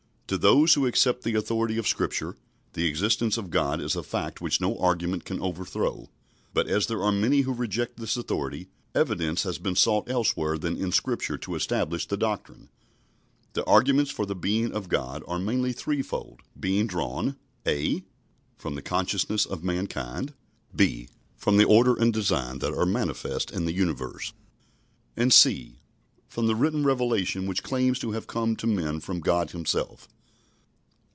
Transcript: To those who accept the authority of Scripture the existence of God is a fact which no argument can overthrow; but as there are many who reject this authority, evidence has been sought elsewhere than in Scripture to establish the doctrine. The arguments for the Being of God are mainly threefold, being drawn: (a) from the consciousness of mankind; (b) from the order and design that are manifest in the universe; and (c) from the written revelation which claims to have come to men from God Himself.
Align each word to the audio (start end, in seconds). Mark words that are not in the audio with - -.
To 0.31 0.37
those 0.37 0.75
who 0.75 0.87
accept 0.87 1.25
the 1.25 1.35
authority 1.35 1.77
of 1.77 1.85
Scripture 1.89 2.37
the 2.71 2.85
existence 2.85 3.35
of 3.35 3.49
God 3.49 3.81
is 3.81 3.97
a 3.97 4.01
fact 4.01 4.39
which 4.39 4.61
no 4.61 4.77
argument 4.77 5.25
can 5.25 5.41
overthrow; 5.41 6.09
but 6.53 6.69
as 6.69 6.87
there 6.87 7.03
are 7.03 7.11
many 7.11 7.41
who 7.41 7.53
reject 7.53 7.97
this 7.97 8.15
authority, 8.15 8.69
evidence 8.95 9.43
has 9.43 9.57
been 9.57 9.75
sought 9.75 10.09
elsewhere 10.09 10.57
than 10.57 10.77
in 10.77 10.93
Scripture 10.93 11.37
to 11.39 11.55
establish 11.55 12.07
the 12.07 12.15
doctrine. 12.15 12.69
The 13.55 13.65
arguments 13.65 14.09
for 14.09 14.25
the 14.25 14.33
Being 14.33 14.71
of 14.71 14.87
God 14.87 15.21
are 15.27 15.37
mainly 15.37 15.73
threefold, 15.73 16.39
being 16.57 16.87
drawn: 16.87 17.35
(a) 17.67 18.05
from 18.55 18.75
the 18.75 18.81
consciousness 18.81 19.45
of 19.45 19.65
mankind; 19.65 20.33
(b) 20.73 21.09
from 21.35 21.57
the 21.57 21.65
order 21.65 21.93
and 21.97 22.13
design 22.13 22.59
that 22.59 22.73
are 22.73 22.85
manifest 22.85 23.51
in 23.51 23.65
the 23.65 23.73
universe; 23.73 24.31
and 25.17 25.33
(c) 25.33 25.81
from 26.29 26.47
the 26.47 26.55
written 26.55 26.85
revelation 26.85 27.47
which 27.47 27.63
claims 27.63 27.99
to 27.99 28.11
have 28.11 28.27
come 28.27 28.55
to 28.55 28.65
men 28.65 29.01
from 29.01 29.19
God 29.19 29.51
Himself. 29.51 30.07